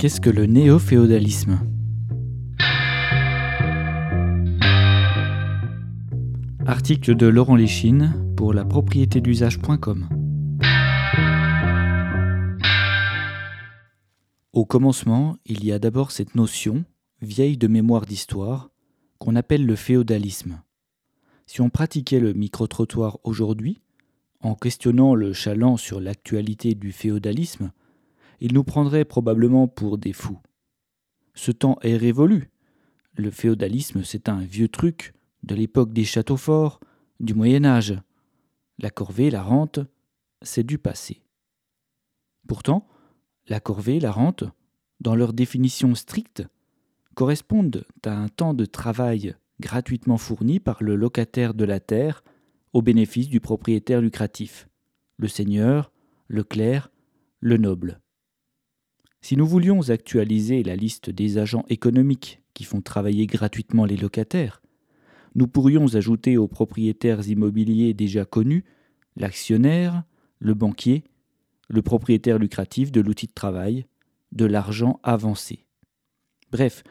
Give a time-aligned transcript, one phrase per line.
[0.00, 1.60] Qu'est-ce que le néo-féodalisme?
[6.64, 10.08] Article de Laurent Léchine pour la propriété d'usage.com.
[14.54, 16.86] Au commencement, il y a d'abord cette notion,
[17.20, 18.70] vieille de mémoire d'histoire,
[19.18, 20.62] qu'on appelle le féodalisme.
[21.44, 23.82] Si on pratiquait le micro-trottoir aujourd'hui,
[24.40, 27.70] en questionnant le chaland sur l'actualité du féodalisme,
[28.40, 30.40] il nous prendrait probablement pour des fous.
[31.34, 32.50] Ce temps est révolu.
[33.14, 36.80] Le féodalisme, c'est un vieux truc de l'époque des châteaux forts,
[37.18, 37.98] du Moyen Âge.
[38.78, 39.80] La corvée, la rente,
[40.42, 41.22] c'est du passé.
[42.48, 42.88] Pourtant,
[43.46, 44.44] la corvée, la rente,
[45.00, 46.46] dans leur définition stricte,
[47.14, 52.24] correspondent à un temps de travail gratuitement fourni par le locataire de la terre
[52.72, 54.68] au bénéfice du propriétaire lucratif,
[55.18, 55.92] le seigneur,
[56.28, 56.90] le clerc,
[57.40, 58.00] le noble.
[59.22, 64.62] Si nous voulions actualiser la liste des agents économiques qui font travailler gratuitement les locataires,
[65.34, 68.64] nous pourrions ajouter aux propriétaires immobiliers déjà connus
[69.16, 70.02] l'actionnaire,
[70.38, 71.04] le banquier,
[71.68, 73.86] le propriétaire lucratif de l'outil de travail,
[74.32, 75.64] de l'argent avancé.
[76.50, 76.82] Bref,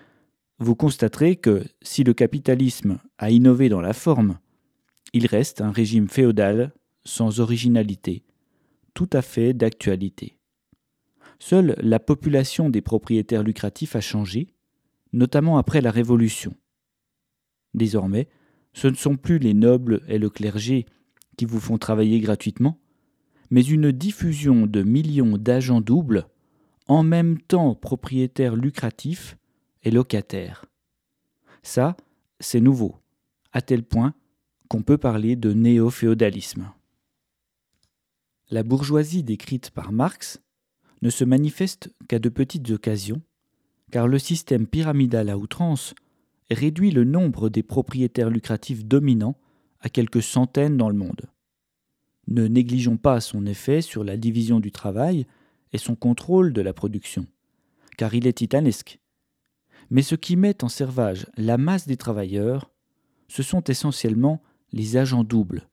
[0.60, 4.40] vous constaterez que si le capitalisme a innové dans la forme,
[5.14, 8.24] il reste un régime féodal sans originalité,
[8.94, 10.39] tout à fait d'actualité.
[11.40, 14.54] Seule la population des propriétaires lucratifs a changé,
[15.14, 16.54] notamment après la Révolution.
[17.74, 18.28] Désormais,
[18.74, 20.86] ce ne sont plus les nobles et le clergé
[21.38, 22.80] qui vous font travailler gratuitement,
[23.50, 26.28] mais une diffusion de millions d'agents doubles,
[26.88, 29.38] en même temps propriétaires lucratifs
[29.84, 30.66] et locataires.
[31.64, 31.96] Ça,
[32.40, 32.98] c'est nouveau,
[33.54, 34.14] à tel point
[34.68, 36.72] qu'on peut parler de néo-féodalisme.
[38.52, 40.42] La bourgeoisie décrite par Marx
[41.02, 43.22] ne se manifeste qu'à de petites occasions,
[43.92, 45.96] car le système pyramidal à outrance
[46.52, 49.38] réduit le nombre des propriétaires lucratifs dominants
[49.82, 51.30] à quelques centaines dans le monde.
[52.28, 55.26] Ne négligeons pas son effet sur la division du travail
[55.72, 57.26] et son contrôle de la production,
[57.98, 59.00] car il est titanesque.
[59.90, 62.72] Mais ce qui met en servage la masse des travailleurs,
[63.28, 64.42] ce sont essentiellement
[64.72, 65.68] les agents doubles,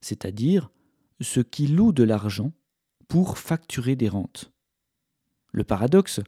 [0.00, 0.70] c'est-à-dire
[1.20, 2.52] ceux qui louent de l'argent
[3.08, 4.52] pour facturer des rentes.
[5.52, 6.20] Le paradoxe,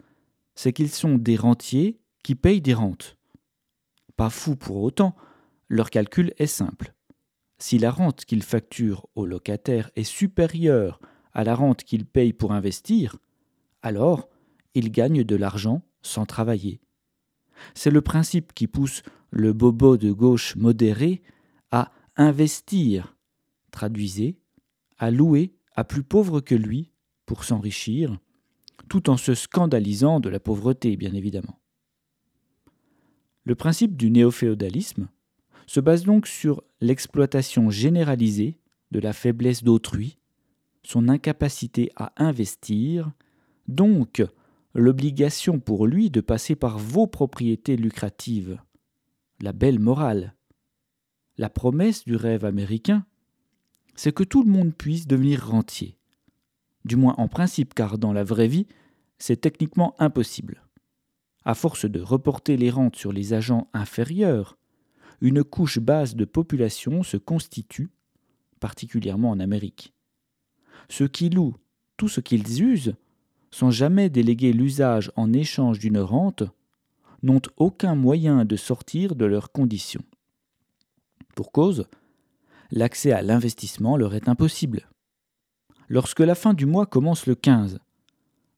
[0.54, 3.16] c'est qu'ils sont des rentiers qui payent des rentes.
[4.16, 5.14] Pas fou pour autant,
[5.68, 6.94] leur calcul est simple.
[7.58, 11.00] Si la rente qu'ils facturent aux locataires est supérieure
[11.32, 13.16] à la rente qu'ils payent pour investir,
[13.82, 14.28] alors
[14.74, 16.80] ils gagnent de l'argent sans travailler.
[17.74, 21.22] C'est le principe qui pousse le bobo de gauche modéré
[21.70, 23.16] à investir,
[23.70, 24.38] traduisez,
[24.98, 26.90] à louer à plus pauvre que lui
[27.26, 28.18] pour s'enrichir,
[28.88, 31.60] tout en se scandalisant de la pauvreté, bien évidemment.
[33.44, 35.08] Le principe du néo-féodalisme
[35.66, 38.58] se base donc sur l'exploitation généralisée
[38.90, 40.18] de la faiblesse d'autrui,
[40.82, 43.12] son incapacité à investir,
[43.68, 44.22] donc
[44.74, 48.58] l'obligation pour lui de passer par vos propriétés lucratives,
[49.40, 50.34] la belle morale,
[51.38, 53.06] la promesse du rêve américain,
[53.94, 55.99] c'est que tout le monde puisse devenir rentier.
[56.84, 58.66] Du moins en principe, car dans la vraie vie,
[59.18, 60.62] c'est techniquement impossible.
[61.44, 64.56] À force de reporter les rentes sur les agents inférieurs,
[65.20, 67.90] une couche basse de population se constitue,
[68.60, 69.94] particulièrement en Amérique.
[70.88, 71.56] Ceux qui louent
[71.96, 72.94] tout ce qu'ils usent,
[73.50, 76.44] sans jamais déléguer l'usage en échange d'une rente,
[77.22, 80.04] n'ont aucun moyen de sortir de leurs conditions.
[81.34, 81.86] Pour cause,
[82.70, 84.89] l'accès à l'investissement leur est impossible.
[85.92, 87.80] Lorsque la fin du mois commence le 15,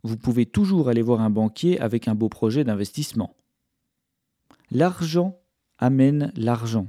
[0.02, 3.34] vous pouvez toujours aller voir un banquier avec un beau projet d'investissement.
[4.70, 5.40] L'argent
[5.78, 6.88] amène l'argent,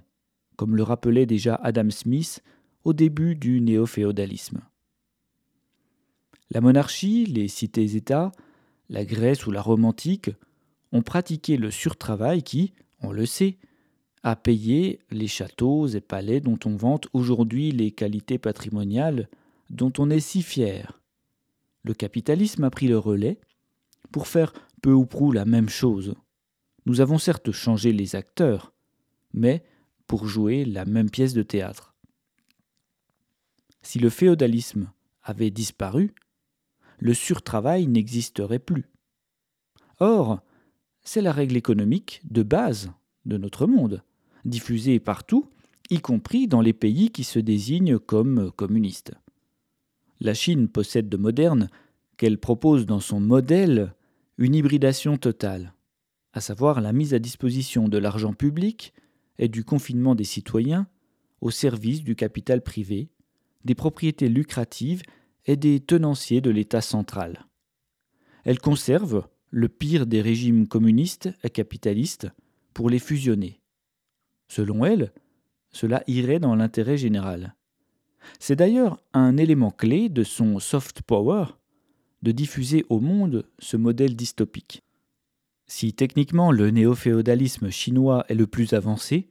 [0.57, 2.43] comme le rappelait déjà Adam Smith
[2.83, 4.59] au début du néo-féodalisme.
[6.51, 8.33] La monarchie, les cités-États,
[8.89, 10.29] la Grèce ou la Rome antique
[10.91, 13.59] ont pratiqué le surtravail qui, on le sait,
[14.23, 19.29] à payer les châteaux et palais dont on vante aujourd'hui les qualités patrimoniales
[19.73, 21.01] dont on est si fier.
[21.83, 23.39] Le capitalisme a pris le relais
[24.11, 26.13] pour faire peu ou prou la même chose.
[26.85, 28.73] Nous avons certes changé les acteurs,
[29.33, 29.65] mais
[30.05, 31.95] pour jouer la même pièce de théâtre.
[33.81, 34.91] Si le féodalisme
[35.23, 36.13] avait disparu,
[36.99, 38.85] le surtravail n'existerait plus.
[39.99, 40.41] Or,
[41.01, 42.91] c'est la règle économique de base
[43.25, 44.03] de notre monde
[44.45, 45.49] diffusée partout,
[45.89, 49.13] y compris dans les pays qui se désignent comme communistes.
[50.19, 51.69] La Chine possède de modernes
[52.17, 53.93] qu'elle propose dans son modèle
[54.37, 55.73] une hybridation totale,
[56.33, 58.93] à savoir la mise à disposition de l'argent public
[59.37, 60.87] et du confinement des citoyens
[61.41, 63.09] au service du capital privé,
[63.65, 65.03] des propriétés lucratives
[65.45, 67.47] et des tenanciers de l'État central.
[68.43, 72.27] Elle conserve le pire des régimes communistes et capitalistes
[72.73, 73.61] pour les fusionner.
[74.47, 75.11] Selon elle,
[75.71, 77.55] cela irait dans l'intérêt général.
[78.39, 81.45] C'est d'ailleurs un élément clé de son soft power
[82.21, 84.83] de diffuser au monde ce modèle dystopique.
[85.67, 89.27] Si techniquement le néo-féodalisme chinois est le plus avancé,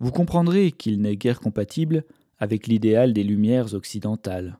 [0.00, 2.04] vous comprendrez qu'il n'est guère compatible
[2.38, 4.58] avec l'idéal des Lumières occidentales.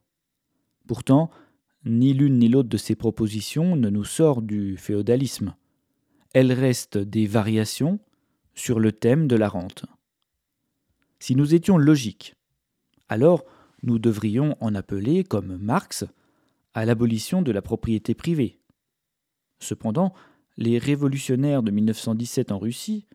[0.87, 1.31] Pourtant,
[1.85, 5.55] ni l'une ni l'autre de ces propositions ne nous sort du féodalisme.
[6.35, 8.01] Elles restent des variations
[8.55, 9.85] sur le thème de la rente.
[11.21, 12.35] Si nous étions logiques,
[13.09, 13.45] alors
[13.83, 16.05] nous devrions en appeler, comme Marx,
[16.75, 18.61] à l'abolition de la propriété privée.
[19.61, 20.15] Cependant,
[20.57, 23.07] les révolutionnaires de 1917 en Russie,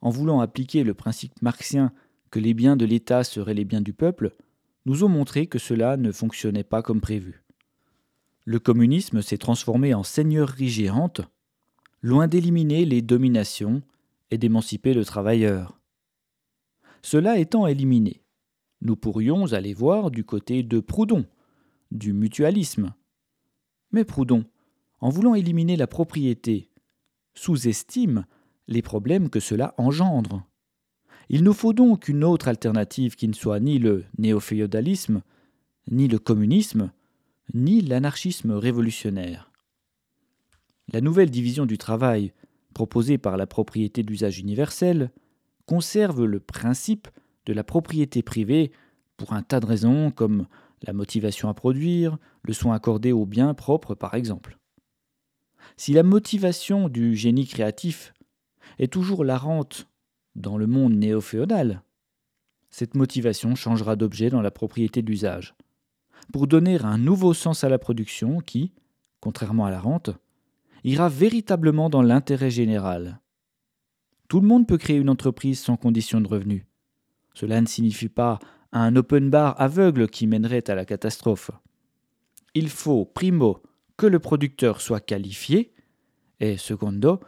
[0.00, 1.92] en voulant appliquer le principe marxien
[2.30, 4.34] que les biens de l'État seraient les biens du peuple,
[4.86, 7.44] nous ont montré que cela ne fonctionnait pas comme prévu.
[8.44, 11.20] Le communisme s'est transformé en seigneurie géante,
[12.02, 13.82] loin d'éliminer les dominations
[14.30, 15.78] et d'émanciper le travailleur.
[17.02, 18.22] Cela étant éliminé,
[18.80, 21.26] nous pourrions aller voir du côté de Proudhon,
[21.90, 22.94] du mutualisme.
[23.92, 24.44] Mais Proudhon,
[25.00, 26.70] en voulant éliminer la propriété,
[27.34, 28.26] sous-estime
[28.66, 30.44] les problèmes que cela engendre.
[31.28, 35.22] Il nous faut donc une autre alternative qui ne soit ni le néo-féodalisme,
[35.90, 36.90] ni le communisme,
[37.54, 39.50] ni l'anarchisme révolutionnaire.
[40.92, 42.32] La nouvelle division du travail,
[42.72, 45.10] proposée par la propriété d'usage universel,
[45.66, 47.08] conserve le principe
[47.48, 48.70] de la propriété privée
[49.16, 50.46] pour un tas de raisons comme
[50.82, 54.58] la motivation à produire, le soin accordé aux biens propres par exemple.
[55.78, 58.12] Si la motivation du génie créatif
[58.78, 59.88] est toujours la rente
[60.36, 61.82] dans le monde néo-féodal,
[62.68, 65.54] cette motivation changera d'objet dans la propriété d'usage,
[66.34, 68.72] pour donner un nouveau sens à la production qui,
[69.20, 70.10] contrairement à la rente,
[70.84, 73.20] ira véritablement dans l'intérêt général.
[74.28, 76.67] Tout le monde peut créer une entreprise sans condition de revenu.
[77.38, 78.40] Cela ne signifie pas
[78.72, 81.52] un open bar aveugle qui mènerait à la catastrophe.
[82.54, 83.62] Il faut, primo,
[83.96, 85.72] que le producteur soit qualifié,
[86.40, 87.20] et secondo,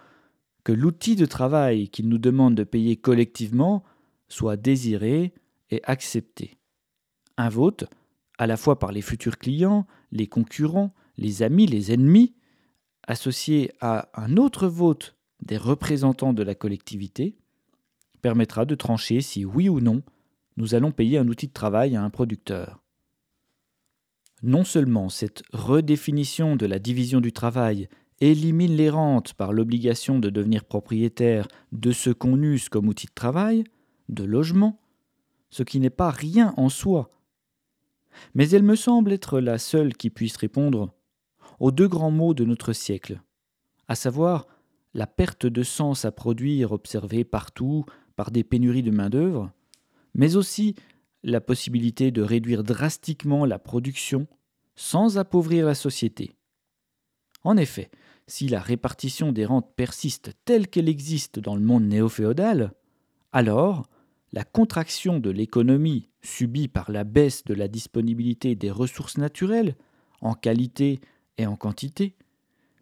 [0.64, 3.84] que l'outil de travail qu'il nous demande de payer collectivement
[4.28, 5.32] soit désiré
[5.70, 6.58] et accepté.
[7.36, 7.84] Un vote,
[8.36, 12.34] à la fois par les futurs clients, les concurrents, les amis, les ennemis,
[13.06, 17.36] associé à un autre vote des représentants de la collectivité,
[18.20, 20.02] permettra de trancher si oui ou non
[20.56, 22.82] nous allons payer un outil de travail à un producteur.
[24.42, 27.88] Non seulement cette redéfinition de la division du travail
[28.20, 33.14] élimine les rentes par l'obligation de devenir propriétaire de ce qu'on use comme outil de
[33.14, 33.64] travail,
[34.08, 34.80] de logement,
[35.50, 37.10] ce qui n'est pas rien en soi,
[38.34, 40.92] mais elle me semble être la seule qui puisse répondre
[41.58, 43.20] aux deux grands mots de notre siècle,
[43.88, 44.46] à savoir
[44.94, 47.84] la perte de sens à produire observée partout
[48.20, 49.50] par des pénuries de main-d'œuvre,
[50.12, 50.74] mais aussi
[51.22, 54.26] la possibilité de réduire drastiquement la production
[54.76, 56.36] sans appauvrir la société.
[57.44, 57.90] En effet,
[58.26, 62.74] si la répartition des rentes persiste telle qu'elle existe dans le monde néo-féodal,
[63.32, 63.88] alors
[64.34, 69.76] la contraction de l'économie subie par la baisse de la disponibilité des ressources naturelles,
[70.20, 71.00] en qualité
[71.38, 72.16] et en quantité,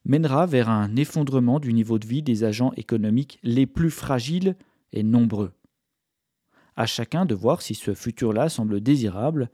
[0.05, 4.57] mènera vers un effondrement du niveau de vie des agents économiques les plus fragiles
[4.93, 5.53] et nombreux.
[6.77, 9.51] À chacun de voir si ce futur-là semble désirable,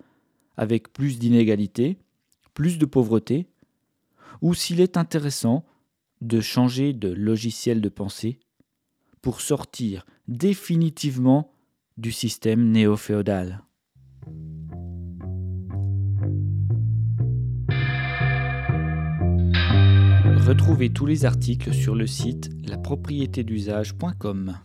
[0.57, 1.99] avec plus d'inégalités,
[2.53, 3.47] plus de pauvreté,
[4.43, 5.65] ou s'il est intéressant
[6.21, 8.39] de changer de logiciel de pensée
[9.23, 11.51] pour sortir définitivement
[11.97, 13.63] du système néo-féodal.
[20.47, 24.59] Retrouvez tous les articles sur le site lapropriétédusage.com.